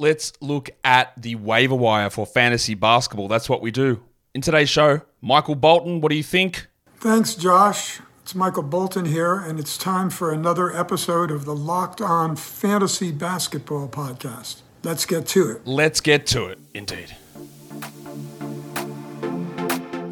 [0.00, 3.28] let's look at the waiver wire for fantasy basketball.
[3.28, 4.02] That's what we do.
[4.34, 6.68] In today's show, Michael Bolton, what do you think?
[6.98, 8.00] Thanks, Josh.
[8.22, 13.10] It's Michael Bolton here, and it's time for another episode of the Locked On Fantasy
[13.10, 14.60] Basketball Podcast.
[14.82, 15.66] Let's get to it.
[15.66, 17.16] Let's get to it, indeed.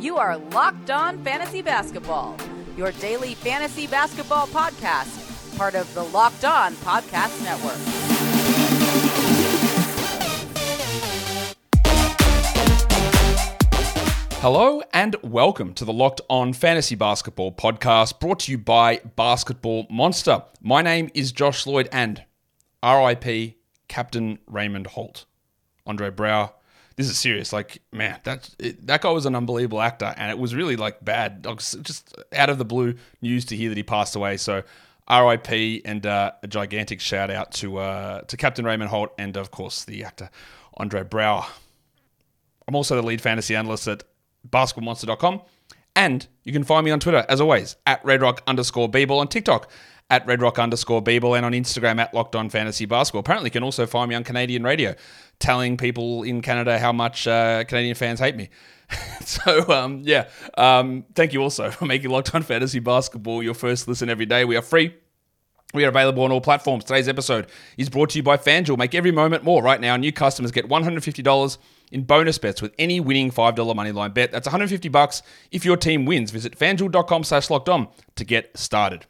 [0.03, 2.37] You are Locked On Fantasy Basketball,
[2.77, 7.98] your daily fantasy basketball podcast, part of the Locked On Podcast Network.
[14.41, 19.89] Hello and welcome to the Locked On Fantasy Basketball podcast brought to you by Basketball
[19.91, 20.45] Monster.
[20.63, 22.23] My name is Josh Lloyd and
[22.81, 23.57] RIP
[23.89, 25.27] Captain Raymond Holt.
[25.89, 26.53] Andre Braugher.
[26.95, 27.53] This is serious.
[27.53, 31.05] Like, man, that it, that guy was an unbelievable actor, and it was really like
[31.05, 31.45] bad,
[31.83, 34.37] just out of the blue news to hear that he passed away.
[34.37, 34.63] So,
[35.11, 39.51] RIP and uh, a gigantic shout out to uh, to Captain Raymond Holt and of
[39.51, 40.31] course the actor
[40.77, 41.45] Andre Braugher.
[42.69, 44.05] I'm also the lead fantasy analyst at
[44.49, 45.43] basketballmonster.com.
[45.97, 49.71] And you can find me on Twitter, as always, at redrock underscore bball, on TikTok
[50.11, 53.21] at redrock underscore bball, and on Instagram at locked on fantasy basketball.
[53.21, 54.95] Apparently, you can also find me on Canadian radio,
[55.39, 58.49] telling people in Canada how much uh, Canadian fans hate me.
[59.21, 63.87] so, um, yeah, um, thank you also for making Locked On Fantasy Basketball your first
[63.87, 64.45] listen every day.
[64.45, 64.95] We are free.
[65.75, 66.85] We are available on all platforms.
[66.85, 68.79] Today's episode is brought to you by FanDuel.
[68.79, 69.63] Make every moment more.
[69.63, 71.59] Right now, new customers get $150
[71.91, 74.33] in bonus bets with any winning $5 moneyline bet.
[74.33, 76.31] That's 150 bucks if your team wins.
[76.31, 79.07] Visit fanduel.com slash locked on to get started.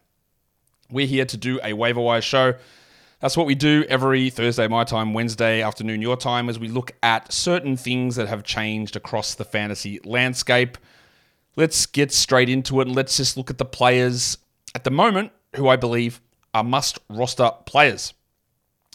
[0.91, 2.55] We're here to do a waiver wire show.
[3.21, 6.93] That's what we do every Thursday, my time, Wednesday afternoon, your time, as we look
[7.03, 10.79] at certain things that have changed across the fantasy landscape.
[11.57, 14.39] Let's get straight into it and let's just look at the players
[14.75, 16.21] at the moment who I believe
[16.55, 18.15] are must roster players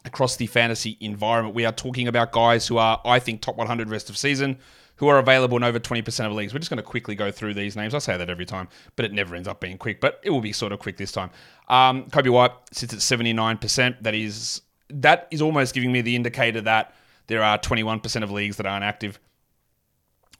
[0.05, 1.55] across the fantasy environment.
[1.55, 4.57] We are talking about guys who are, I think, top 100 rest of season,
[4.97, 6.53] who are available in over 20% of leagues.
[6.53, 7.93] We're just going to quickly go through these names.
[7.93, 10.41] I say that every time, but it never ends up being quick, but it will
[10.41, 11.29] be sort of quick this time.
[11.67, 14.01] Um, Coby White sits at 79%.
[14.01, 16.93] That is that is almost giving me the indicator that
[17.27, 19.19] there are 21% of leagues that aren't active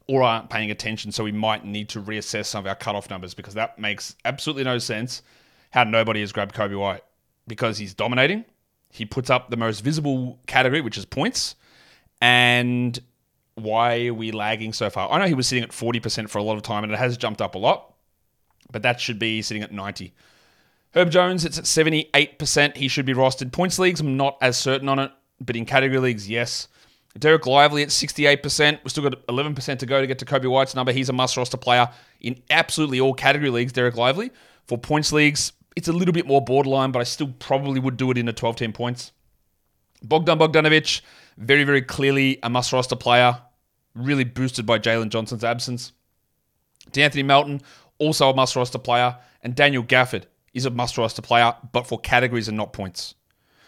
[0.08, 1.12] or aren't paying attention.
[1.12, 4.64] So we might need to reassess some of our cutoff numbers because that makes absolutely
[4.64, 5.24] no sense
[5.72, 7.04] how nobody has grabbed Coby White
[7.48, 8.46] because he's dominating.
[8.94, 11.56] He puts up the most visible category, which is points.
[12.22, 12.98] And
[13.56, 15.12] why are we lagging so far?
[15.12, 17.18] I know he was sitting at 40% for a lot of time and it has
[17.18, 17.92] jumped up a lot,
[18.72, 20.14] but that should be sitting at 90.
[20.94, 22.78] Herb Jones, it's at 78%.
[22.78, 23.52] He should be rostered.
[23.52, 25.12] Points leagues, I'm not as certain on it,
[25.42, 26.68] but in category leagues, yes.
[27.18, 28.80] Dereck Lively at 68%.
[28.84, 30.92] We've still got 11% to go to get to Coby White's number.
[30.92, 31.90] He's a must roster player
[32.22, 34.32] in absolutely all category leagues, Dereck Lively.
[34.68, 38.12] For points leagues, it's a little bit more borderline, but I still probably would do
[38.12, 39.12] it in a 12 10 points.
[40.04, 41.02] Bogdan Bogdanovic,
[41.38, 43.40] very, very clearly a must roster player,
[43.96, 45.94] really boosted by Jalen Johnson's absence.
[46.92, 47.62] D'Anthony Melton,
[47.98, 49.18] also a must roster player.
[49.42, 50.24] And Daniel Gafford
[50.54, 53.16] is a must roster player, but for categories and not points.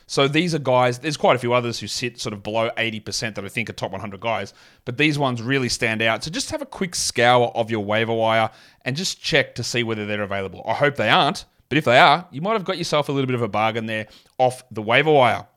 [0.07, 3.35] So these are guys, there's quite a few others who sit sort of below 80%
[3.35, 4.53] that I think are top 100 guys,
[4.85, 6.23] but these ones really stand out.
[6.23, 8.51] So just have a quick scour of your waiver wire
[8.83, 10.61] and just check to see whether they're available.
[10.67, 13.27] I hope they aren't, but if they are, you might have got yourself a little
[13.27, 15.47] bit of a bargain there off the waiver wire.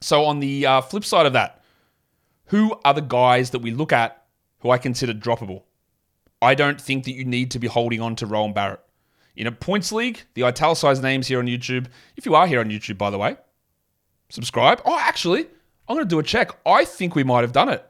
[0.00, 1.62] So on the uh, flip side of that,
[2.46, 4.24] who are the guys that we look at
[4.60, 5.62] who I consider droppable?
[6.42, 8.80] I don't think that you need to be holding on to Rowan Barrett.
[9.36, 12.70] In a points league, the italicized names here on YouTube, if you are here on
[12.70, 13.36] YouTube, by the way,
[14.30, 14.80] subscribe.
[14.84, 15.46] Oh, actually,
[15.88, 16.50] I'm going to do a check.
[16.66, 17.86] I think we might have done it.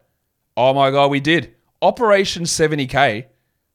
[0.57, 1.55] Oh my God, we did.
[1.81, 3.27] Operation 70K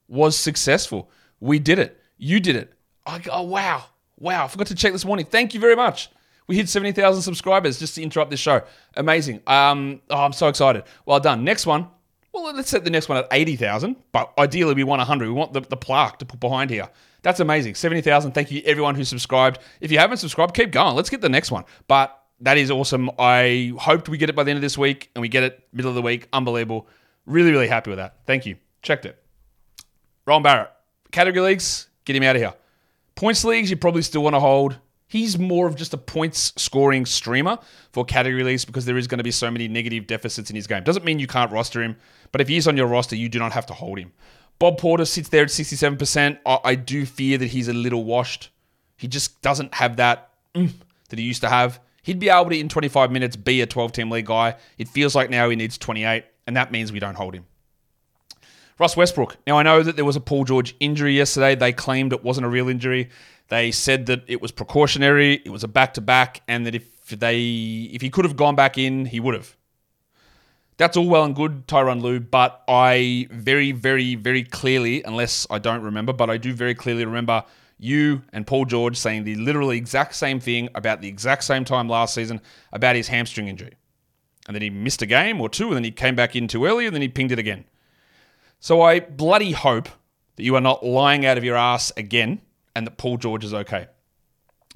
[0.07, 1.09] was successful.
[1.39, 1.99] We did it.
[2.17, 2.74] You did it.
[3.05, 3.85] I go, oh, wow.
[4.19, 4.45] Wow.
[4.45, 5.25] I forgot to check this morning.
[5.25, 6.09] Thank you very much.
[6.47, 8.61] We hit 70,000 subscribers just to interrupt this show.
[8.95, 9.41] Amazing.
[9.47, 10.83] Um, oh, I'm so excited.
[11.05, 11.43] Well done.
[11.43, 11.87] Next one.
[12.31, 15.25] Well, let's set the next one at 80,000, but ideally we want 100.
[15.25, 16.89] We want the, the plaque to put behind here.
[17.21, 17.75] That's amazing.
[17.75, 18.33] 70,000.
[18.33, 19.59] Thank you, everyone who subscribed.
[19.79, 20.95] If you haven't subscribed, keep going.
[20.95, 21.63] Let's get the next one.
[21.87, 23.09] But that is awesome.
[23.17, 25.65] I hoped we get it by the end of this week, and we get it
[25.71, 26.27] middle of the week.
[26.33, 26.87] Unbelievable.
[27.25, 28.17] Really, really happy with that.
[28.27, 28.57] Thank you.
[28.81, 29.17] Checked it.
[30.27, 30.71] Ron Barrett.
[31.11, 32.53] Category leagues, get him out of here.
[33.15, 34.77] Points leagues, you probably still want to hold.
[35.07, 37.57] He's more of just a points scoring streamer
[37.91, 40.67] for category leagues because there is going to be so many negative deficits in his
[40.67, 40.83] game.
[40.83, 41.95] Doesn't mean you can't roster him,
[42.31, 44.11] but if he's on your roster, you do not have to hold him.
[44.59, 46.39] Bob Porter sits there at 67%.
[46.45, 48.49] I, do fear that he's a little washed.
[48.97, 50.71] He just doesn't have that mm,
[51.09, 51.79] that he used to have.
[52.03, 54.55] He'd be able to, in 25 minutes, be a 12 team league guy.
[54.77, 57.45] It feels like now he needs 28, and that means we don't hold him.
[58.77, 59.37] Russ Westbrook.
[59.47, 61.55] Now, I know that there was a Paul George injury yesterday.
[61.55, 63.09] They claimed it wasn't a real injury.
[63.47, 67.05] They said that it was precautionary, it was a back to back, and that if
[67.07, 69.55] they if he could have gone back in, he would have.
[70.77, 75.59] That's all well and good, Tyronn Lue, but I very, very, very clearly, unless I
[75.59, 77.45] don't remember, but I do very clearly remember
[77.77, 81.87] you and Paul George saying the literally exact same thing about the exact same time
[81.87, 82.41] last season
[82.73, 83.73] about his hamstring injury.
[84.47, 86.65] And then he missed a game or two, and then he came back in too
[86.65, 87.65] early, and then he pinged it again.
[88.59, 89.89] So I bloody hope
[90.35, 92.41] that you are not lying out of your ass again
[92.75, 93.87] and that Paul George is okay.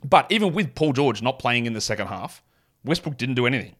[0.03, 2.41] But even with Paul George not playing in the second half,
[2.85, 3.75] Westbrook didn't do anything.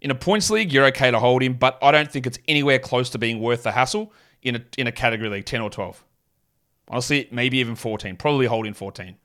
[0.00, 2.78] In a points league, you're okay to hold him, but I don't think it's anywhere
[2.78, 4.12] close to being worth the hassle
[4.42, 6.04] in a, in a category league, 10 or 12.
[6.88, 8.16] Honestly, maybe even 14.
[8.16, 9.16] Probably holding 14.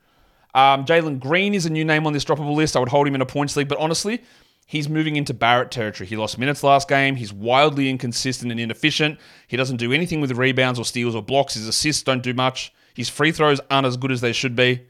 [0.56, 2.76] Um, Jalen Green is a new name on this droppable list.
[2.76, 4.22] I would hold him in a points league, but honestly,
[4.66, 6.08] he's moving into Barrett territory.
[6.08, 7.16] He lost minutes last game.
[7.16, 9.20] He's wildly inconsistent and inefficient.
[9.48, 11.54] He doesn't do anything with rebounds or steals or blocks.
[11.54, 12.74] His assists don't do much.
[12.94, 14.86] His free throws aren't as good as they should be.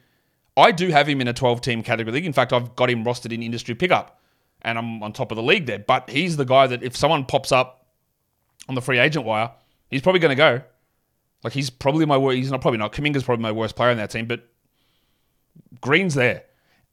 [0.55, 2.25] I do have him in a 12 team category league.
[2.25, 4.19] In fact, I've got him rostered in industry pickup
[4.61, 5.79] and I'm on top of the league there.
[5.79, 7.87] But he's the guy that if someone pops up
[8.69, 9.51] on the free agent wire,
[9.89, 10.61] he's probably going to go.
[11.43, 12.37] Like he's probably my worst.
[12.37, 12.93] He's not probably not.
[12.93, 14.47] Kuminga's probably my worst player in that team, but
[15.81, 16.45] Green's there,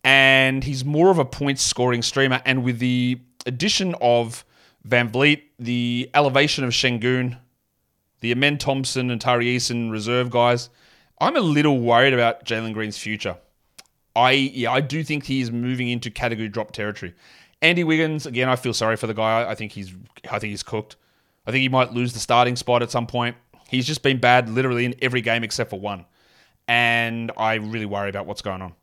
[0.05, 2.41] and he's more of a points scoring streamer.
[2.45, 4.45] And with the addition of
[4.87, 7.39] VanVleet, the elevation of Sengun,
[8.21, 10.71] the Amen Thompson and Tari Eason reserve guys,
[11.21, 13.37] I'm a little worried about Jalen Green's future.
[14.17, 17.15] I yeah, I do think he is moving into category drop territory.
[17.63, 19.49] Andy Wiggins, again, I feel sorry for the guy.
[19.49, 19.95] I think he's
[20.31, 20.97] I think he's cooked.
[21.47, 23.37] I think he might lose the starting spot at some point.
[23.69, 26.07] He's just been bad literally in every game except for one.
[26.67, 28.75] And I really worry about what's going on.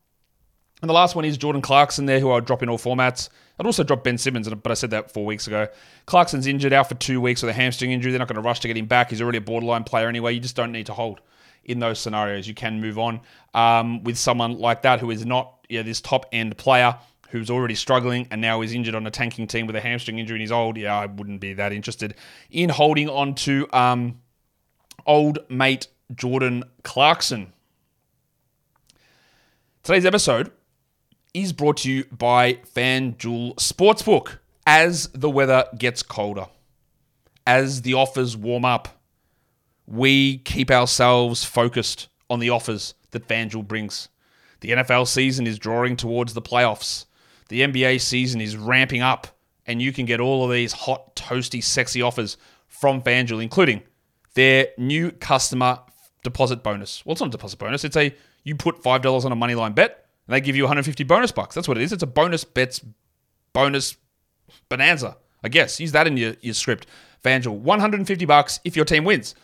[0.81, 3.29] And the last one is Jordan Clarkson there, who I'll drop in all formats.
[3.59, 5.67] I'd also drop Ben Simmons, but I said that four weeks ago.
[6.05, 8.11] Clarkson's injured out for two weeks with a hamstring injury.
[8.11, 9.09] They're not going to rush to get him back.
[9.09, 10.33] He's already a borderline player anyway.
[10.33, 11.21] You just don't need to hold
[11.65, 12.47] in those scenarios.
[12.47, 13.21] You can move on
[13.55, 16.95] um, with someone like that who is not know, this top end player
[17.29, 20.35] who's already struggling and now is injured on a tanking team with a hamstring injury
[20.35, 22.15] and he's old, yeah, I wouldn't be that interested
[22.51, 24.21] in holding on to um,
[25.05, 27.51] old mate Jordan Clarkson.
[29.83, 30.51] Today's episode
[31.33, 34.39] is brought to you by FanDuel Sportsbook.
[34.65, 36.47] As the weather gets colder,
[37.45, 38.89] as the offers warm up,
[39.85, 44.09] we keep ourselves focused on the offers that FanDuel brings.
[44.59, 47.05] The NFL season is drawing towards the playoffs.
[47.49, 49.27] The NBA season is ramping up,
[49.65, 52.35] and you can get all of these hot, toasty, sexy offers
[52.67, 53.83] from FanDuel, including
[54.33, 55.79] their new customer
[56.23, 57.05] deposit bonus.
[57.05, 57.85] Well, it's not a deposit bonus.
[57.85, 58.13] It's a
[58.43, 61.31] you put five dollars on a money line bet, and they give you 150 bonus
[61.31, 61.55] bucks.
[61.55, 61.93] That's what it is.
[61.93, 62.81] It's a bonus bets
[63.53, 63.95] bonus
[64.69, 65.17] bonanza.
[65.43, 66.87] I guess use that in your, your script.
[67.23, 69.35] FanDuel, 150 bucks if your team wins.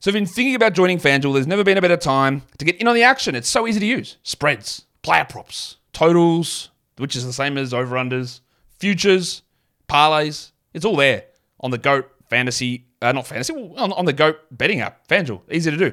[0.00, 2.64] So if you've been thinking about joining FanDuel, there's never been a better time to
[2.64, 3.34] get in on the action.
[3.34, 4.16] It's so easy to use.
[4.22, 8.40] Spreads, player props, totals, which is the same as over unders,
[8.78, 9.42] futures,
[9.88, 10.52] parlays.
[10.74, 11.24] It's all there
[11.60, 15.42] on the GOAT fantasy, uh, not fantasy, on, on the GOAT betting app, FanDuel.
[15.50, 15.92] Easy to do.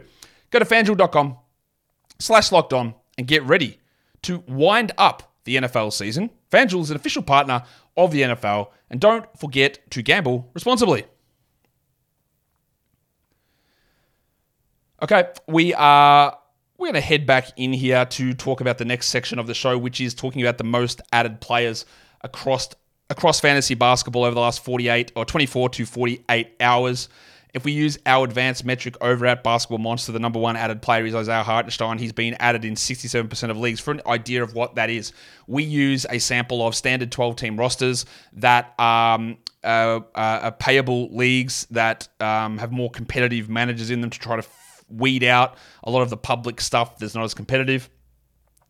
[0.51, 1.37] Go to fanduel.com
[2.17, 3.78] slash locked on and get ready
[4.23, 6.29] to wind up the NFL season.
[6.51, 7.63] FanDuel is an official partner
[7.97, 11.05] of the NFL, and don't forget to gamble responsibly.
[15.01, 16.37] Okay, we are
[16.77, 19.53] we're going to head back in here to talk about the next section of the
[19.53, 21.85] show, which is talking about the most added players
[22.21, 22.69] across
[23.09, 27.09] across fantasy basketball over the last 48 or 24 to 48 hours.
[27.53, 31.05] If we use our advanced metric over at Basketball Monster, the number one added player
[31.05, 31.97] is Isaiah Hartenstein.
[31.97, 33.79] He's been added in 67% of leagues.
[33.79, 35.13] For an idea of what that is,
[35.47, 41.09] we use a sample of standard 12 team rosters that um, uh, uh, are payable
[41.15, 44.47] leagues that um, have more competitive managers in them to try to
[44.89, 47.89] weed out a lot of the public stuff that's not as competitive.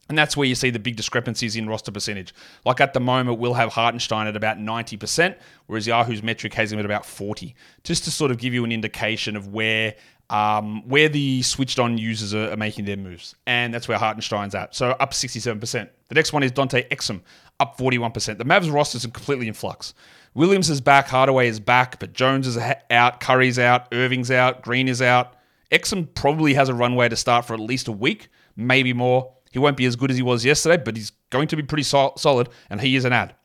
[0.10, 2.34] And that's where you see the big discrepancies in roster percentage.
[2.66, 5.36] Like at the moment, we'll have Hartenstein at about 90%,
[5.68, 7.56] whereas Yahoo's metric has him at about 40.
[7.84, 9.94] Just to sort of give you an indication of where
[10.30, 13.36] um, where the switched on users are, are, making their moves.
[13.48, 14.76] And that's where Hartenstein's at.
[14.76, 15.90] So up 67%.
[16.08, 17.22] The next one is Dante Exum,
[17.60, 18.38] up 41%.
[18.38, 19.96] The Mavs roster is completely in flux.
[20.36, 22.60] Williams is back, Hardaway is back, but Jones is
[22.92, 25.34] out, Curry's out, Irving's out, Green is out.
[25.72, 29.34] Exum probably has a runway to start for at least a week, maybe more.
[29.52, 31.84] He won't be as good as he was yesterday, but he's going to be pretty
[31.84, 33.36] sol- solid, and he is an ad.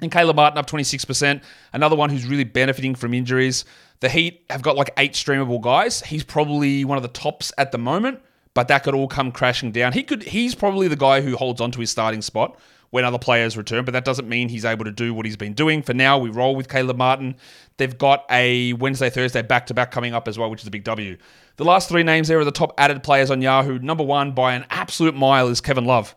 [0.00, 1.42] And Caleb Martin up 26%,
[1.72, 3.64] another one who's really benefiting from injuries.
[4.00, 6.02] The Heat have got like eight streamable guys.
[6.02, 8.20] He's probably one of the tops at the moment,
[8.54, 9.92] but that could all come crashing down.
[9.92, 12.58] He could he's probably the guy who holds on to his starting spot
[12.90, 15.52] when other players return, but that doesn't mean he's able to do what he's been
[15.52, 15.82] doing.
[15.82, 17.36] For now, we roll with Caleb Martin.
[17.76, 20.70] They've got a Wednesday, Thursday back to back coming up as well, which is a
[20.70, 21.16] big W.
[21.56, 23.78] The last three names there are the top added players on Yahoo.
[23.78, 26.16] Number one by an absolute mile is Kevin Love,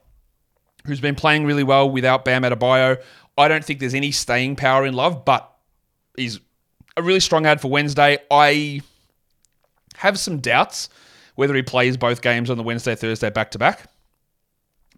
[0.86, 3.02] who's been playing really well without Bam Adebayo.
[3.38, 5.52] I don't think there's any staying power in Love, but
[6.16, 6.40] he's
[6.96, 8.18] a really strong ad for Wednesday.
[8.30, 8.82] I
[9.96, 10.90] have some doubts
[11.36, 13.91] whether he plays both games on the Wednesday, Thursday back to back.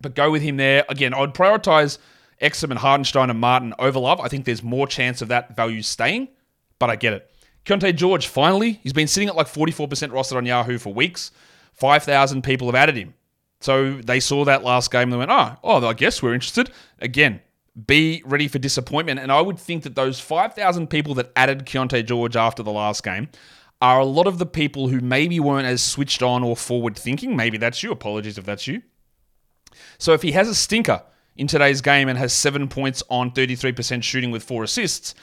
[0.03, 0.85] But go with him there.
[0.87, 1.97] Again, I'd prioritize
[2.41, 4.19] Exum and Hartenstein and Martin over Love.
[4.19, 6.27] I think there's more chance of that value staying,
[6.77, 7.31] but I get it.
[7.65, 11.31] Keyonte George, finally, he's been sitting at like 44% rostered on Yahoo for weeks.
[11.73, 13.13] 5,000 people have added him.
[13.61, 16.69] So they saw that last game and they went, oh, oh, I guess we're interested.
[16.99, 17.39] Again,
[17.87, 19.19] be ready for disappointment.
[19.21, 23.03] And I would think that those 5,000 people that added Keyonte George after the last
[23.03, 23.29] game
[23.81, 27.35] are a lot of the people who maybe weren't as switched on or forward thinking.
[27.37, 27.91] Maybe that's you.
[27.91, 28.81] Apologies if that's you.
[29.97, 31.03] So if he has a stinker
[31.35, 35.15] in today's game and has seven points on 33% shooting with four assists,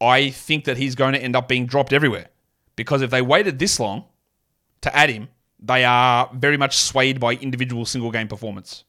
[0.00, 2.28] I think that he's going to end up being dropped everywhere.
[2.76, 4.04] Because if they waited this long
[4.82, 8.84] to add him, they are very much swayed by individual single game performance.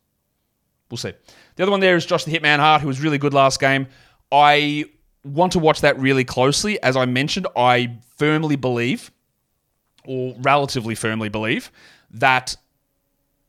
[0.89, 1.13] We'll see.
[1.55, 3.88] The other one there is Josh the Hitman Hart, who was really good last game.
[4.31, 4.86] I
[5.24, 6.81] want to watch that really closely.
[6.81, 9.12] As I mentioned, I firmly believe,
[10.05, 11.71] or relatively firmly believe,
[12.12, 12.55] that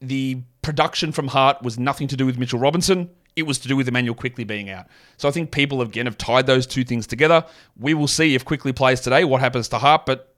[0.00, 3.08] the production from Hart was nothing to do with Mitchell Robinson.
[3.36, 4.84] It was to do with Immanuel Quickley being out.
[5.16, 7.42] So I think people again have tied those two things together.
[7.78, 10.34] We will see if Quickley plays today, what happens to Hart, but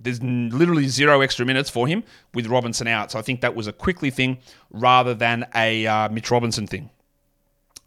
[0.00, 3.12] there's literally zero extra minutes for him with Robinson out.
[3.12, 4.38] So I think that was a Quickley thing
[4.70, 6.88] rather than a uh, Mitch Robinson thing.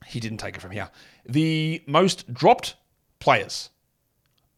[0.06, 0.92] He didn't take it from here.
[1.27, 2.75] The most dropped
[3.18, 3.72] players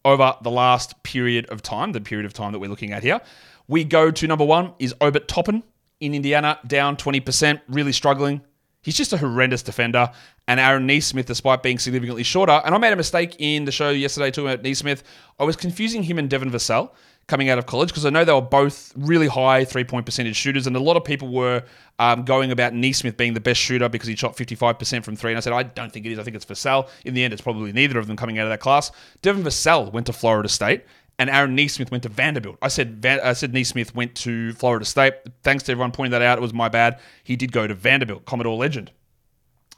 [0.03, 3.21] over the last period of time, the period of time that we're looking at here,
[3.69, 5.63] we go to number one is Obi Toppin
[5.99, 8.41] in Indiana, down 20%, really struggling.
[8.81, 10.09] He's just a horrendous defender.
[10.47, 13.89] And Aaron Nesmith, despite being significantly shorter, and I made a mistake in the show
[13.89, 15.03] yesterday talking about Nesmith.
[15.39, 16.91] I was confusing him and Devin Vassell
[17.27, 20.35] coming out of college because I know they were both really high three point percentage
[20.35, 21.63] shooters, and a lot of people were
[21.99, 25.31] um, going about Nesmith being the best shooter because he shot 55% from three.
[25.31, 26.19] And I said, I don't think it is.
[26.19, 26.89] I think it's Vassell.
[27.05, 28.91] In the end, it's probably neither of them coming out of that class.
[29.21, 30.83] Devin Vassell went to Florida State.
[31.19, 32.57] And Aaron Nesmith went to Vanderbilt.
[32.61, 35.13] I said Van- I said Nesmith went to Florida State.
[35.43, 36.37] Thanks to everyone pointing that out.
[36.37, 36.97] It was my bad.
[37.23, 38.91] He did go to Vanderbilt, Commodore legend.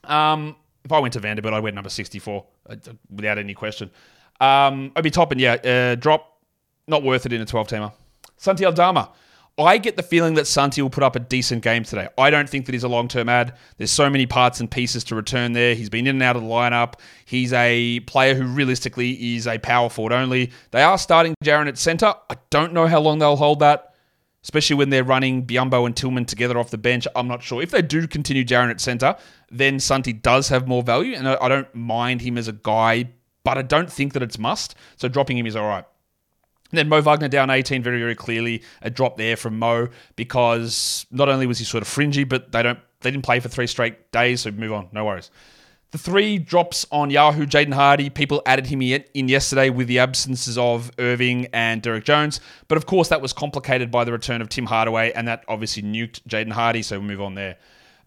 [0.03, 0.55] Um,
[0.85, 2.75] if I went to Vanderbilt, I went number 64 uh,
[3.09, 3.89] without any question.
[4.39, 6.37] Um, Obi Toppin, yeah, uh, drop
[6.87, 7.91] not worth it in a 12 teamer.
[8.37, 9.09] Santi Aldama.
[9.61, 12.07] I get the feeling that Santi will put up a decent game today.
[12.17, 13.55] I don't think that he's a long term ad.
[13.77, 15.75] There's so many parts and pieces to return there.
[15.75, 16.95] He's been in and out of the lineup.
[17.25, 20.51] He's a player who realistically is a power forward only.
[20.71, 22.13] They are starting Jaren at center.
[22.29, 23.93] I don't know how long they'll hold that,
[24.43, 27.07] especially when they're running Biyombo and Tillman together off the bench.
[27.15, 27.61] I'm not sure.
[27.61, 29.15] If they do continue Jaren at center,
[29.49, 33.09] then Santi does have more value, and I don't mind him as a guy,
[33.43, 34.75] but I don't think that it's must.
[34.97, 35.85] So dropping him is all right.
[36.71, 38.63] And then Mo Wagner down 18 very, very clearly.
[38.81, 42.63] A drop there from Mo because not only was he sort of fringy, but they
[42.63, 45.31] don't they didn't play for three straight days, so move on, no worries.
[45.91, 50.57] The three drops on Yahoo, Jaden Hardy, people added him in yesterday with the absences
[50.57, 52.39] of Irving and Derrick Jones.
[52.69, 55.83] But of course, that was complicated by the return of Tim Hardaway, and that obviously
[55.83, 57.57] nuked Jaden Hardy, so we'll move on there.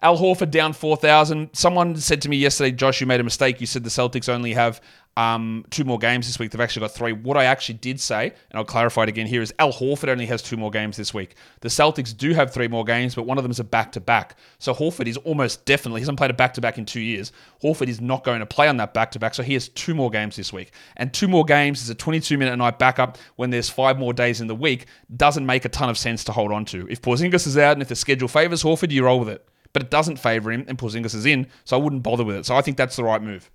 [0.05, 1.49] Al Horford down 4,000.
[1.55, 3.59] Someone said to me yesterday, Josh, you made a mistake.
[3.59, 4.83] You said the Celtics only have
[5.17, 6.51] um, two more games this week.
[6.51, 7.13] They've actually got three.
[7.13, 10.27] What I actually did say, and I'll clarify it again here, is Al Horford only
[10.27, 11.37] has two more games this week.
[11.61, 14.01] The Celtics do have three more games, but one of them is a back to
[14.01, 14.37] back.
[14.59, 17.33] So Horford is almost definitely, he hasn't played a back to back in two years.
[17.63, 19.35] Horford is not going to play on that back to back.
[19.35, 20.73] So he has two more games this week.
[20.99, 24.43] And two more games is a 22 minute night backup when there's five more days
[24.43, 24.85] in the week.
[25.17, 26.87] Doesn't make a ton of sense to hold on to.
[26.91, 29.49] If Porzingis is out and if the schedule favors Horford, you roll with it.
[29.75, 32.47] But it doesn't favor him, and Porzingis is in, so I wouldn't bother with it.
[32.47, 33.51] So I think that's the right move.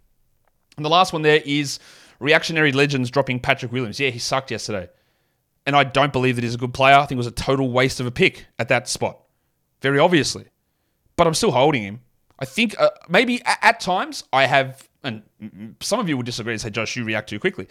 [0.78, 1.80] And the last one there is
[2.20, 4.00] Reactionary Legends dropping Patrick Williams.
[4.00, 4.90] Yeah, he sucked yesterday.
[5.66, 6.96] And I don't believe that he's a good player.
[6.96, 9.20] I think it was a total waste of a pick at that spot.
[9.82, 10.46] Very obviously.
[11.16, 12.02] But I'm still holding him.
[12.40, 15.24] I think uh, maybe at, at, times I have, and
[15.82, 17.68] some of you would disagree and say, Josh, you react too quickly.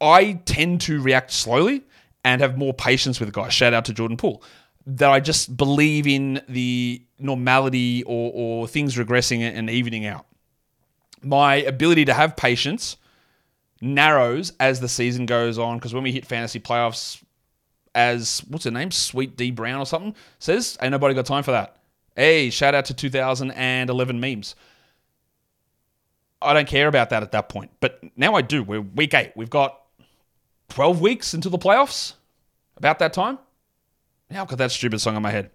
[0.00, 1.82] I tend to react slowly
[2.24, 3.52] and have more patience with guys.
[3.52, 4.42] Shout out to Jordan Poole.
[4.86, 10.26] That I just believe in the normality or, or things regressing and evening out.
[11.22, 12.96] My ability to have patience
[13.80, 17.22] narrows as the season goes on because when we hit fantasy playoffs,
[17.94, 21.52] as what's her name, Sweet D Brown or something says, ain't nobody got time for
[21.52, 21.76] that.
[22.16, 24.54] Hey, shout out to 2011 memes.
[26.40, 28.62] I don't care about that at that point, but now I do.
[28.62, 29.32] We're week eight.
[29.36, 29.80] We've got
[30.70, 32.14] 12 weeks until the playoffs.
[32.76, 33.38] About that time.
[34.32, 35.50] Now I've got that stupid song in my head.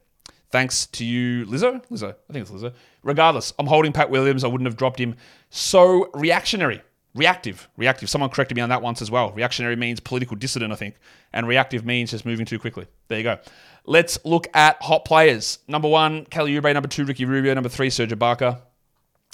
[0.52, 1.84] Thanks to you, Lizzo.
[1.88, 2.74] Lizzo, I think it's Lizzo.
[3.02, 4.44] Regardless, I'm holding Pat Williams.
[4.44, 5.16] I wouldn't have dropped him.
[5.50, 6.84] So reactionary,
[7.16, 8.08] reactive, reactive.
[8.08, 9.32] Someone corrected me on that once as well.
[9.32, 10.96] Reactionary means political dissident, I think,
[11.34, 12.86] and reactive means just moving too quickly.
[13.08, 13.40] There you go.
[13.86, 15.58] Let's look at hot players.
[15.68, 16.72] Number one, Kelly Oubre.
[16.72, 17.56] Number two, Ricky Rubio.
[17.56, 18.62] Number three, Serge Ibaka.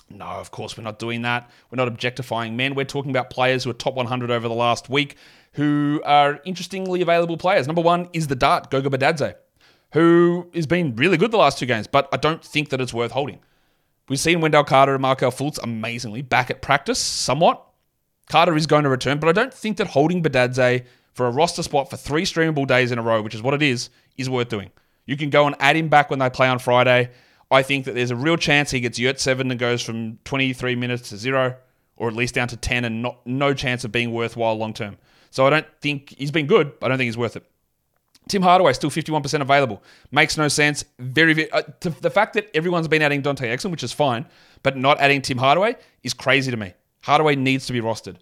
[0.09, 1.49] No, of course we're not doing that.
[1.69, 2.75] We're not objectifying men.
[2.75, 5.17] We're talking about players who are top 100 over the last week
[5.53, 7.67] who are interestingly available players.
[7.67, 9.35] Number one is the Dart, Goga Bitadze,
[9.93, 12.93] who has been really good the last two games, but I don't think that it's
[12.93, 13.39] worth holding.
[14.09, 17.63] We've seen Wendell Carter and Markelle Fultz amazingly back at practice somewhat.
[18.29, 21.63] Carter is going to return, but I don't think that holding Bitadze for a roster
[21.63, 24.49] spot for three streamable days in a row, which is what it is, is worth
[24.49, 24.71] doing.
[25.05, 27.11] You can go and add him back when they play on Friday.
[27.51, 30.75] I think that there's a real chance he gets Yurt 7 and goes from 23
[30.75, 31.55] minutes to zero,
[31.97, 34.97] or at least down to 10, and not no chance of being worthwhile long term.
[35.33, 36.73] So I don't think he's been good.
[36.79, 37.43] I don't think he's worth it.
[38.29, 39.81] Tim Hardaway still 51% available.
[40.11, 40.85] Makes no sense.
[40.99, 44.27] Very, very uh, the fact that everyone's been adding Dante Exum, which is fine,
[44.61, 46.75] but not adding Tim Hardaway is crazy to me.
[47.01, 48.17] Hardaway needs to be rostered.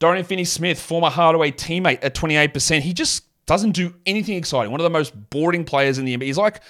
[0.00, 2.80] Dorian Finney-Smith, former Hardaway teammate at 28%.
[2.80, 4.72] He just doesn't do anything exciting.
[4.72, 6.24] One of the most boring players in the NBA.
[6.24, 6.62] He's like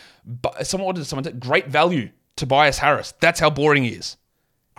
[0.63, 1.33] someone did someone say?
[1.33, 2.11] Great value.
[2.37, 3.15] Tobias Harris.
[3.21, 4.19] That's how boring he is.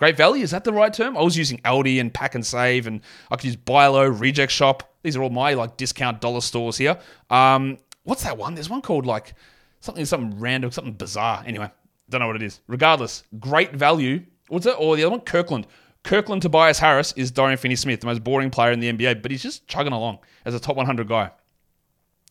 [0.02, 1.16] Great value, is that the right term?
[1.16, 4.50] I was using Aldi and Pack and Save, and I could use Buy Low, Reject
[4.50, 4.96] Shop.
[5.04, 6.98] These are all my like discount dollar stores here.
[7.30, 8.56] Um, what's that one?
[8.56, 9.34] There's one called like
[9.78, 11.44] something, something random, something bizarre.
[11.46, 11.70] Anyway,
[12.10, 12.62] don't know what it is.
[12.66, 14.24] Regardless, great value.
[14.48, 14.74] What's it?
[14.76, 15.68] Or the other one, Kirkland.
[16.02, 19.40] Kirkland Tobias Harris is Dorian Finney-Smith, the most boring player in the NBA, but he's
[19.40, 21.30] just chugging along as a top 100 guy.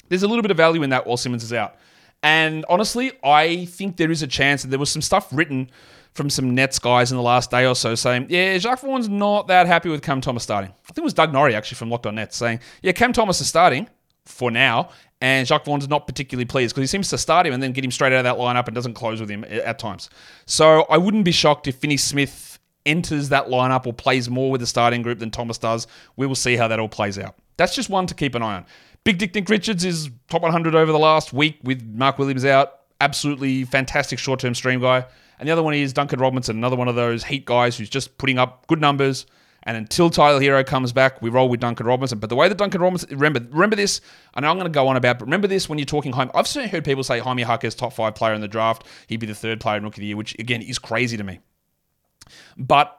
[0.10, 1.78] There's a little bit of value in that while Simmons is out.
[2.22, 5.72] And honestly, I think there is a chance that there was some stuff written
[6.14, 9.48] from some Nets guys in the last day or so saying, yeah, Jacques Vaughn's not
[9.48, 10.70] that happy with Cam Thomas starting.
[10.72, 13.40] I think it was Doug Norrie actually from Locked On Nets saying, yeah, Cam Thomas
[13.40, 13.88] is starting
[14.26, 14.90] for now,
[15.22, 17.84] and Jacques Vaughn's not particularly pleased because he seems to start him and then get
[17.84, 20.10] him straight out of that lineup and doesn't close with him at times.
[20.46, 24.62] So I wouldn't be shocked if Finney Smith enters that lineup or plays more with
[24.62, 25.88] the starting group than Thomas does.
[26.18, 27.36] We will see how that all plays out.
[27.58, 28.66] That's just one to keep an eye on.
[29.04, 32.80] Big Dick Nick Richards is top 100 over the last week with Mark Williams out.
[33.00, 35.06] Absolutely fantastic short term stream guy.
[35.42, 38.20] And the other one is Duncan Robinson, another one of those heat guys who's just
[38.20, 39.26] putting up good numbers.
[39.64, 42.20] And until Tyler Herro comes back, we roll with Duncan Robinson.
[42.20, 44.02] But the way that Duncan Robinson, remember, remember this,
[44.36, 46.30] I know I'm going to go on about, but remember this when you're talking home.
[46.36, 48.86] I've certainly heard people say Jaime Jaquez top five player in the draft.
[49.08, 51.24] He'd be the third player in rookie of the year, which again is crazy to
[51.24, 51.40] me.
[52.56, 52.96] But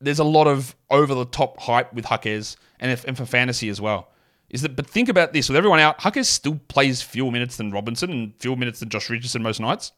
[0.00, 3.68] there's a lot of over the top hype with Jaquez and, if, and for fantasy
[3.68, 4.12] as well.
[4.48, 7.72] Is that, but think about this with everyone out, Jaquez still plays fewer minutes than
[7.72, 9.90] Robinson and fewer minutes than Josh Richardson most nights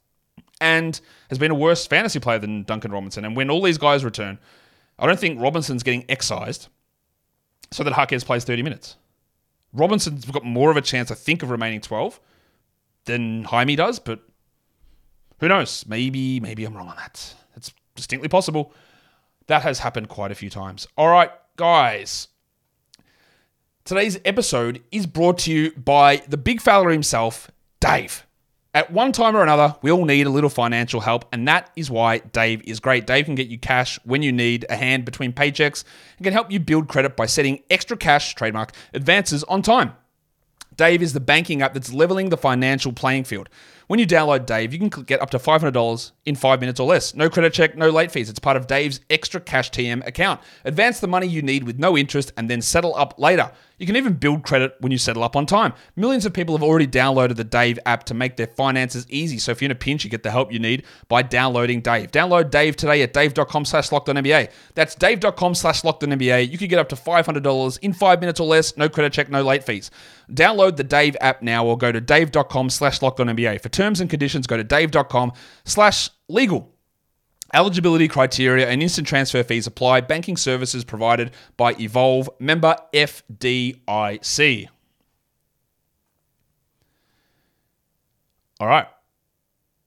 [0.60, 3.24] and has been a worse fantasy player than Duncan Robinson.
[3.24, 4.38] And when all these guys return,
[4.98, 6.68] I don't think Robinson's getting excised
[7.70, 8.96] so that Jaquez plays 30 minutes.
[9.72, 12.18] Robinson's got more of a chance, I think, of remaining 12
[13.04, 14.20] than Jaime does, but
[15.40, 15.84] who knows?
[15.86, 17.34] Maybe, maybe I'm wrong on that.
[17.56, 18.72] It's distinctly possible.
[19.48, 20.86] That has happened quite a few times.
[20.96, 22.28] All right, guys.
[23.84, 28.25] Today's episode is brought to you by the big fella himself, Dave.
[28.76, 31.90] At one time or another, we all need a little financial help, and that is
[31.90, 33.06] why Dave is great.
[33.06, 35.82] Dave can get you cash when you need a hand between paychecks
[36.18, 39.94] and can help you build credit by setting extra cash, trademark, advances on time.
[40.76, 43.48] Dave is the banking app that's leveling the financial playing field.
[43.86, 47.14] When you download Dave, you can get up to $500 in five minutes or less.
[47.14, 48.28] No credit check, no late fees.
[48.28, 50.40] It's part of Dave's extra cash TM account.
[50.64, 53.52] Advance the money you need with no interest and then settle up later.
[53.78, 55.74] You can even build credit when you settle up on time.
[55.96, 59.38] Millions of people have already downloaded the Dave app to make their finances easy.
[59.38, 62.10] So if you're in a pinch, you get the help you need by downloading Dave.
[62.10, 64.50] Download Dave today at dave.com slash NBA.
[64.74, 66.50] That's dave.com slash NBA.
[66.50, 68.76] You can get up to $500 in five minutes or less.
[68.78, 69.90] No credit check, no late fees.
[70.32, 73.60] Download the Dave app now or go to dave.com slash NBA.
[73.60, 75.32] For terms and conditions, go to dave.com
[75.64, 76.72] slash legal.
[77.54, 80.00] Eligibility criteria and instant transfer fees apply.
[80.00, 84.68] Banking services provided by Evolve, member FDIC.
[88.58, 88.88] All right.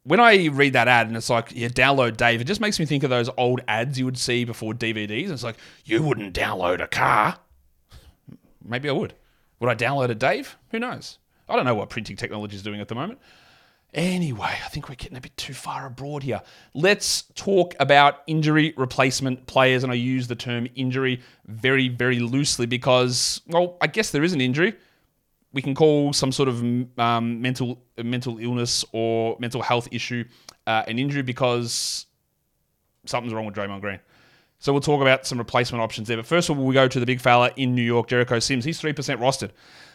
[0.03, 2.85] When I read that ad and it's like, yeah, download Dave, it just makes me
[2.85, 5.29] think of those old ads you would see before DVDs.
[5.29, 7.37] It's like, you wouldn't download a car.
[8.63, 9.13] Maybe I would.
[9.59, 10.55] Would I download a Dave?
[10.71, 11.17] Who knows?
[11.49, 13.19] I don't know what printing technology is doing at the moment.
[13.93, 16.41] Anyway, I think we're getting a bit too far abroad here.
[16.75, 19.83] Let's talk about injury replacement players.
[19.83, 24.33] And I use the term injury very, very loosely because, well, I guess there is
[24.33, 24.75] an injury.
[25.53, 26.61] We can call some sort of
[26.99, 30.23] um, mental mental illness or mental health issue
[30.67, 32.05] uh, an injury because
[33.05, 33.99] something's wrong with Draymond Green.
[34.59, 36.17] So we'll talk about some replacement options there.
[36.17, 38.65] But first of all, we go to the big fella in New York, Jericho Sims.
[38.65, 39.51] He's 3% rostered.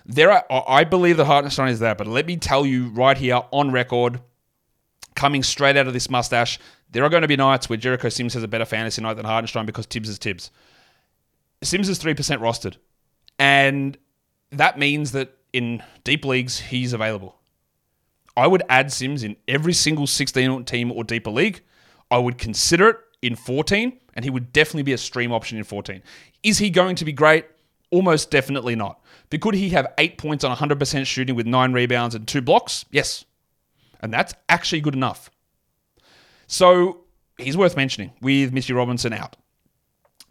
[0.06, 3.42] There are, I believe the Hartenstein is there, but let me tell you right here
[3.50, 4.20] on record,
[5.14, 6.58] coming straight out of this mustache.
[6.90, 9.26] There are going to be nights where Jericho Sims has a better fantasy night than
[9.26, 10.50] Hartenstein because Thibs is Thibs.
[11.62, 12.76] Sims is 3% rostered.
[13.38, 13.98] And
[14.50, 17.36] that means that in deep leagues, he's available.
[18.36, 21.62] I would add Sims in every single 16 team or deeper league.
[22.10, 25.64] I would consider it in 14, and he would definitely be a stream option in
[25.64, 26.02] 14.
[26.42, 27.46] Is he going to be great?
[27.90, 29.00] Almost definitely not.
[29.30, 32.84] But could he have eight points on 100% shooting with nine rebounds and two blocks?
[32.90, 33.24] Yes.
[34.00, 35.30] And that's actually good enough.
[36.46, 37.04] So
[37.38, 39.36] he's worth mentioning with Mitchy Robinson out.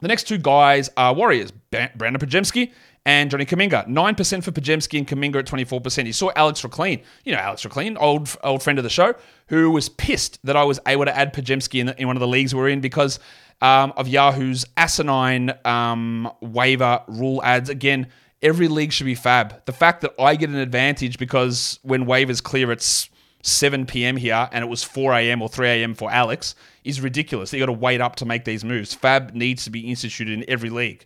[0.01, 2.71] The next two guys are Warriors, Brandin Podziemski
[3.05, 3.87] and Johnny Kuminga.
[3.87, 6.05] 9% for Podziemski and Kuminga at 24%.
[6.05, 9.13] You saw Alex Raclean, you know Alex Raclean, old old friend of the show,
[9.47, 12.27] who was pissed that I was able to add Podziemski in, in one of the
[12.27, 13.19] leagues we're in because
[13.61, 17.69] um, of Yahoo's asinine um, waiver rule ads.
[17.69, 18.07] Again,
[18.41, 19.65] every league should be FAAB.
[19.65, 23.09] The fact that I get an advantage because when waivers clear, it's
[23.41, 24.17] 7 p.m.
[24.17, 25.41] here and it was 4 a.m.
[25.41, 25.93] or 3 a.m.
[25.95, 27.51] for Alex is ridiculous.
[27.53, 28.95] You got to wait up to make these moves.
[28.95, 31.05] FAAB needs to be instituted in every league.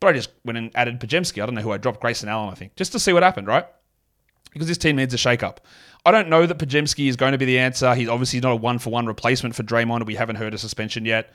[0.00, 1.42] But I just went and added Podziemski.
[1.42, 3.46] I don't know who I dropped, Grayson Allen, I think, just to see what happened,
[3.46, 3.66] right?
[4.52, 5.60] Because this team needs a shake-up.
[6.04, 7.94] I don't know that Podziemski is going to be the answer.
[7.94, 10.06] He's obviously not a one-for-one replacement for Draymond.
[10.06, 11.32] We haven't heard a suspension yet.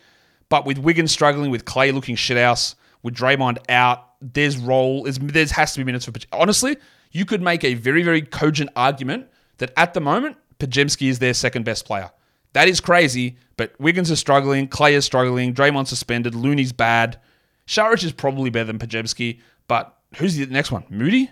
[0.49, 5.45] But with Wiggins struggling, with Clay looking shithouse, with Draymond out, there's role, there's, there
[5.45, 6.77] has to be minutes for Honestly,
[7.11, 11.33] you could make a very, very cogent argument that at the moment, Podziemski is their
[11.33, 12.11] second best player.
[12.53, 17.19] That is crazy, but Wiggins is struggling, Clay is struggling, Draymond suspended, Looney's bad.
[17.67, 20.83] Saric is probably better than Podziemski, but who's the next one?
[20.89, 21.29] Moody?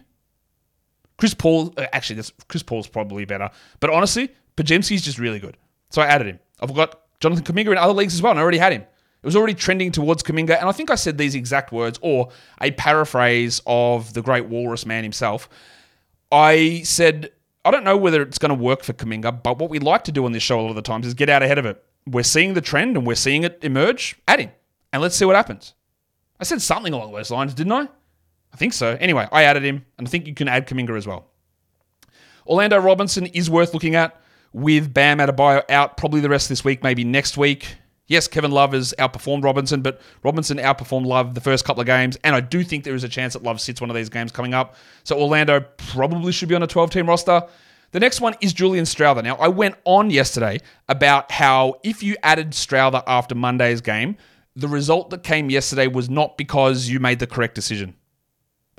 [1.18, 3.50] Chris Paul, uh, actually, that's, Chris Paul's probably better.
[3.80, 5.58] But honestly, Podziemski's just really good.
[5.90, 6.40] So I added him.
[6.62, 8.82] I've got Jonathan Kuminga in other leagues as well, and I already had him.
[8.82, 12.30] It was already trending towards Kuminga, and I think I said these exact words, or
[12.62, 15.50] a paraphrase of the great walrus man himself.
[16.32, 17.32] I said,
[17.66, 20.14] I don't know whether it's going to work for Kuminga, but what we like to
[20.14, 21.84] do on this show a lot of the times is get out ahead of it.
[22.08, 24.18] We're seeing the trend and we're seeing it emerge.
[24.26, 24.52] Add him,
[24.94, 25.74] and let's see what happens.
[26.40, 27.88] I said something along those lines, didn't I?
[28.54, 28.98] I think so.
[29.00, 31.28] Anyway, I added him, and I think you can add Kuminga as well.
[32.48, 34.20] Orlando Robinson is worth looking at
[34.54, 37.76] with Bam Adebayo out probably the rest of this week, maybe next week.
[38.08, 42.18] Yes, Kevin Love has outperformed Robinson, but Robinson outperformed Love the first couple of games,
[42.24, 44.32] and I do think there is a chance that Love sits one of these games
[44.32, 44.76] coming up.
[45.04, 47.44] So Orlando probably should be on a 12 team roster.
[47.92, 49.24] The next one is Julian Strawther.
[49.24, 54.18] Now, I went on yesterday about how if you added Strawther after Monday's game,
[54.56, 57.96] the result that came yesterday was not because you made the correct decision.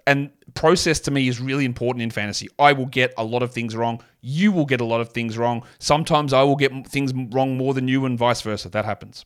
[0.07, 2.49] And process to me is really important in fantasy.
[2.59, 4.03] I will get a lot of things wrong.
[4.21, 5.63] You will get a lot of things wrong.
[5.79, 8.69] Sometimes I will get things wrong more than you, and vice versa.
[8.69, 9.25] That happens.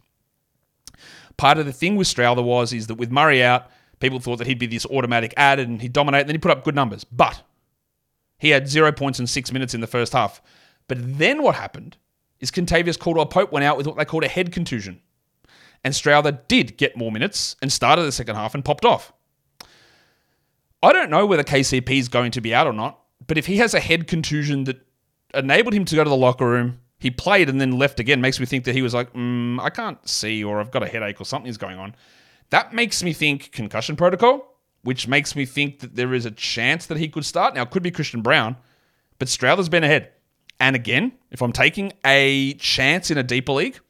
[1.37, 4.47] Part of the thing with Strawther was is that with Murray out, people thought that
[4.47, 7.05] he'd be this automatic ad and he'd dominate, and then he put up good numbers.
[7.05, 7.43] But
[8.39, 10.43] he had zero points in six minutes in the first half.
[10.87, 11.97] But then what happened
[12.41, 15.01] is Kentavious Caldwell Pope went out with what they called a head contusion
[15.85, 19.13] and Strawther did get more minutes and started the second half and popped off.
[20.83, 23.59] I don't know whether KCP is going to be out or not, but if he
[23.59, 24.85] has a head contusion that
[25.33, 28.41] enabled him to go to the locker room, he played and then left again, makes
[28.41, 31.21] me think that he was like, mm, I can't see, or I've got a headache,
[31.21, 31.95] or something's going on.
[32.51, 36.87] That makes me think concussion protocol, which makes me think that there is a chance
[36.87, 37.55] that he could start.
[37.55, 38.57] Now, it could be Christian Braun,
[39.19, 40.13] but Strawther's been ahead.
[40.61, 43.81] And again, if I'm taking a chance in a deeper league,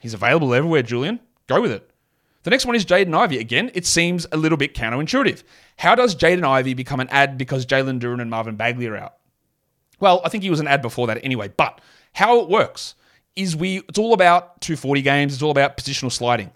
[0.00, 1.20] He's available everywhere, Julian.
[1.46, 1.90] Go with it.
[2.42, 3.38] The next one is Jaden Ivey.
[3.38, 5.42] Again, it seems a little bit counterintuitive.
[5.78, 9.14] How does Jaden Ivey become an ad because Jalen Duran and Marvin Bagley are out?
[9.98, 11.80] Well, I think he was an ad before that anyway, but
[12.12, 12.94] how it works
[13.34, 16.52] is we it's all about 240 games, it's all about positional sliding.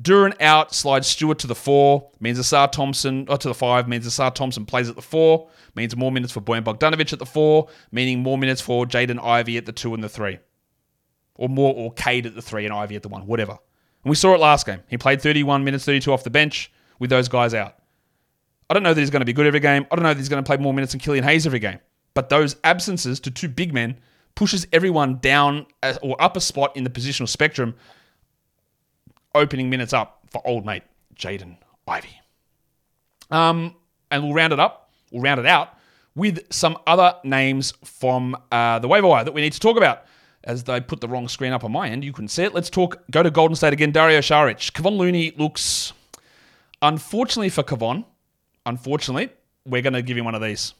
[0.00, 4.06] Duran out slides Stewart to the four, means Ausar Thompson, or to the five, means
[4.06, 7.68] Ausar Thompson plays at the four, means more minutes for Bojan Bogdanovic at the four,
[7.90, 10.38] meaning more minutes for Jaden Ivey at the two and the three
[11.38, 13.52] or more, or Cade at the three and Ivey at the one, whatever.
[13.52, 14.80] And we saw it last game.
[14.88, 17.76] He played 31 minutes, 32 off the bench with those guys out.
[18.68, 19.86] I don't know that he's going to be good every game.
[19.90, 21.78] I don't know that he's going to play more minutes than Killian Hayes every game.
[22.12, 23.98] But those absences to two big men
[24.34, 25.66] pushes everyone down
[26.02, 27.74] or up a spot in the positional spectrum,
[29.34, 30.82] opening minutes up for old mate
[31.14, 32.20] Jaden Ivey.
[33.30, 33.74] Um,
[34.10, 34.90] and we'll round it up.
[35.10, 35.74] We'll round it out
[36.14, 40.04] with some other names from uh, the waiver wire that we need to talk about
[40.48, 42.02] as they put the wrong screen up on my end.
[42.02, 42.54] You couldn't see it.
[42.54, 43.02] Let's talk.
[43.10, 43.92] Go to Golden State again.
[43.92, 44.72] Dario Saric.
[44.72, 45.92] Kevon Looney looks.
[46.80, 48.04] Unfortunately for Kevon,
[48.64, 49.28] unfortunately,
[49.66, 50.74] we're going to give him one of these.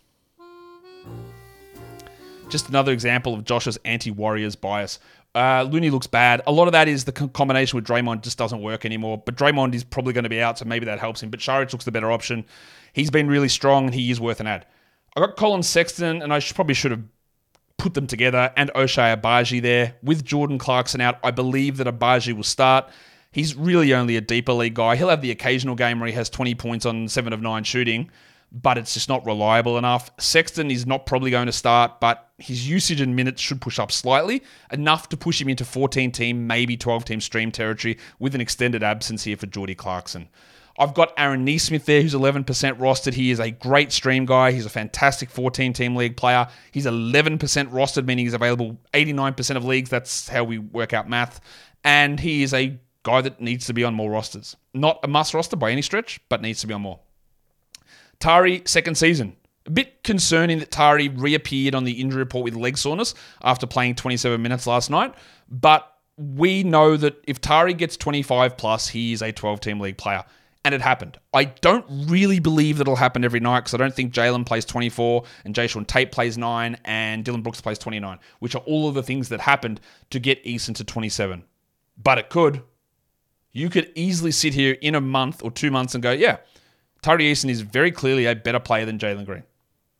[2.48, 5.00] Just another example of Josh's anti-Warriors bias.
[5.34, 6.40] Uh, Looney looks bad.
[6.46, 9.22] A lot of that is the combination with Draymond just doesn't work anymore.
[9.24, 11.28] But Draymond is probably going to be out, so maybe that helps him.
[11.28, 12.46] But Saric looks the better option.
[12.94, 14.64] He's been really strong, and he is worth an ad.
[15.14, 17.02] I got Collin Sexton, and I should, probably should have
[17.78, 19.94] put them together, and Ochai Agbaji there.
[20.02, 22.90] With Jordan Clarkson out, I believe that Agbaji will start.
[23.32, 24.96] He's really only a deeper league guy.
[24.96, 28.10] He'll have the occasional game where he has 20 points on 7 of 9 shooting,
[28.50, 30.10] but it's just not reliable enough.
[30.18, 33.92] Sexton is not probably going to start, but his usage and minutes should push up
[33.92, 38.40] slightly, enough to push him into 14 team, maybe 12 team stream territory with an
[38.40, 40.28] extended absence here for Jordy Clarkson.
[40.78, 42.44] I've got Aaron Nesmith there, who's 11%
[42.78, 43.14] rostered.
[43.14, 44.52] He is a great stream guy.
[44.52, 46.46] He's a fantastic 14 team league player.
[46.70, 49.90] He's 11% rostered, meaning he's available 89% of leagues.
[49.90, 51.40] That's how we work out math.
[51.82, 54.56] And he is a guy that needs to be on more rosters.
[54.72, 57.00] Not a must roster by any stretch, but needs to be on more.
[58.20, 59.36] Tari, second season.
[59.66, 63.96] A bit concerning that Tari reappeared on the injury report with leg soreness after playing
[63.96, 65.14] 27 minutes last night,
[65.48, 69.98] but we know that if Tari gets 25 plus, he is a 12 team league
[69.98, 70.24] player
[70.64, 71.18] and it happened.
[71.32, 74.64] I don't really believe that it'll happen every night because I don't think Jalen plays
[74.64, 78.94] 24 and Jae'Sean Tate plays 9 and Dillon Brooks plays 29, which are all of
[78.94, 81.44] the things that happened to get Eason to 27.
[82.02, 82.62] But it could.
[83.52, 86.38] You could easily sit here in a month or two months and go, yeah,
[87.02, 89.44] Tari Eason is very clearly a better player than Jalen Green.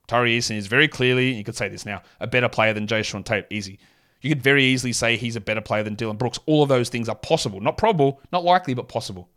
[0.07, 3.25] Tari Eason is very clearly, you could say this now, a better player than Jae'Sean
[3.25, 3.47] Tate.
[3.51, 3.79] Easy.
[4.21, 6.41] You could very easily say he's a better player than Dillon Brooks.
[6.47, 7.61] All of those things are possible.
[7.61, 9.29] Not probable, not likely, but possible.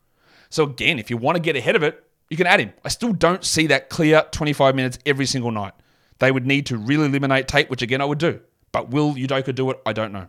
[0.51, 2.73] So again, if you want to get ahead of it, you can add him.
[2.85, 5.73] I still don't see that clear 25 minutes every single night.
[6.19, 8.39] They would need to really eliminate Tate, which again I would do.
[8.71, 9.81] But will Udoka do it?
[9.85, 10.27] I don't know.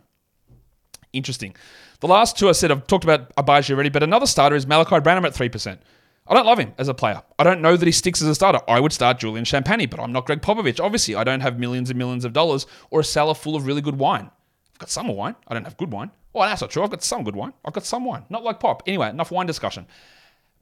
[1.13, 1.55] Interesting.
[1.99, 4.99] The last two I said I've talked about Agbaji already, but another starter is Malachi
[4.99, 5.77] Branham at 3%.
[6.25, 7.21] I don't love him as a player.
[7.37, 8.59] I don't know that he sticks as a starter.
[8.67, 10.83] I would start Julian Champagnie, but I'm not Gregg Popovich.
[10.83, 13.81] Obviously, I don't have millions and millions of dollars or a cellar full of really
[13.81, 14.31] good wine.
[14.73, 15.35] I've got some wine.
[15.47, 16.11] I don't have good wine.
[16.31, 16.81] Well, that's not true.
[16.81, 17.53] I've got some good wine.
[17.63, 18.25] I've got some wine.
[18.29, 18.83] Not like Pop.
[18.87, 19.85] Anyway, enough wine discussion.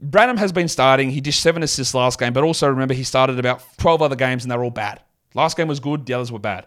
[0.02, 1.12] Branham has been starting.
[1.12, 4.44] He dished seven assists last game, but also remember he started about 12 other games
[4.44, 5.02] and they're all bad.
[5.36, 6.66] Last game was good, the others were bad.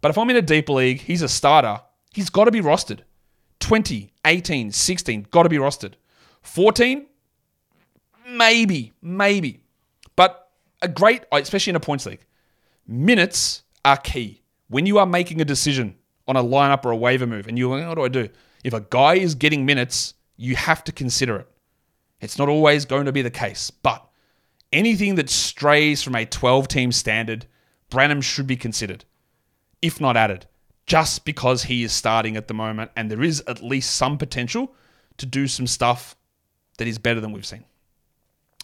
[0.00, 1.80] But if I'm in a deep league, he's a starter.
[2.12, 3.00] He's got to be rostered.
[3.60, 5.94] 20, 18, 16, got to be rostered.
[6.42, 7.06] 14,
[8.28, 9.62] maybe, maybe.
[10.14, 10.50] But
[10.82, 12.24] a great, oh, especially in a points league,
[12.86, 14.42] minutes are key.
[14.68, 15.96] When you are making a decision
[16.28, 18.28] on a lineup or a waiver move and you're going, what do I do?
[18.64, 21.48] If a guy is getting minutes, you have to consider it.
[22.20, 24.06] It's not always going to be the case, but
[24.72, 27.46] anything that strays from a 12 team standard,
[27.90, 29.04] Branham should be considered,
[29.82, 30.46] if not added,
[30.86, 34.74] just because he is starting at the moment and there is at least some potential
[35.18, 36.16] to do some stuff
[36.78, 37.64] that is better than we've seen.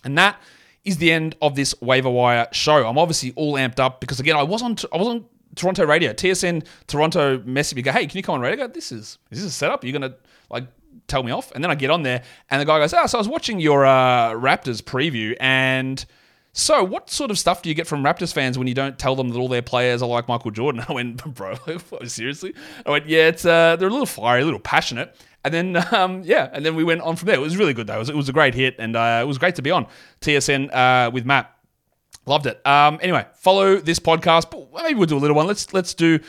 [0.04, 0.40] And that
[0.84, 2.86] is the end of this waiver wire show.
[2.86, 6.12] I'm obviously all amped up because again, I was on I was on Toronto radio.
[6.12, 8.64] TSN Toronto messaged me, go, hey, can you come on radio?
[8.64, 9.84] I go, this is This is this a setup?
[9.84, 10.14] You're gonna
[10.50, 10.64] like
[11.12, 11.52] tell me off.
[11.52, 13.60] And then I get on there, and the guy goes, "Oh, so I was watching
[13.60, 16.04] your uh, Raptors preview, and
[16.52, 19.14] so what sort of stuff do you get from Raptors fans when you don't tell
[19.14, 21.56] them that all their players are like Michael Jordan?" I went, "Bro,
[22.06, 22.54] seriously?"
[22.86, 26.22] I went, "Yeah, it's uh, they're a little fiery, a little passionate." And then, um,
[26.24, 27.36] yeah, and then we went on from there.
[27.36, 27.96] It was really good though.
[27.96, 29.86] It was, it was a great hit, and uh, it was great to be on
[30.20, 31.54] TSN uh, with Matt.
[32.24, 32.64] Loved it.
[32.64, 34.50] Um, anyway, follow this podcast.
[34.50, 35.46] But maybe we'll do a little one.
[35.46, 36.20] Let's let's do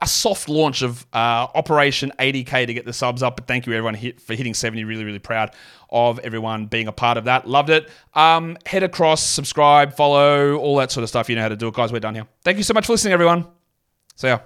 [0.00, 3.36] a soft launch of uh, Operation 80k to get the subs up.
[3.36, 4.84] But thank you everyone hit, for hitting 70.
[4.84, 5.54] Really really proud
[5.88, 7.48] of everyone being a part of that.
[7.48, 7.88] Loved it.
[8.14, 11.30] Um, head across, subscribe, follow, all that sort of stuff.
[11.30, 11.92] You know how to do it, guys.
[11.92, 12.26] We're done here.
[12.44, 13.46] Thank you so much for listening, everyone.
[14.16, 14.40] See ya.